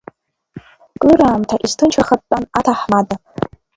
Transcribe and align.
Кыраамҭа 1.01 1.55
изҭынчраха 1.65 2.15
дтәан 2.19 2.43
аҭаҳмада. 2.57 3.15